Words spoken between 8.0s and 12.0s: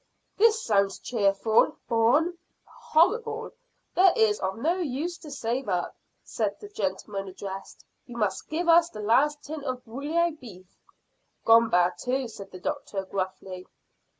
"You must give us the last tin of bouille beef." "Gone bad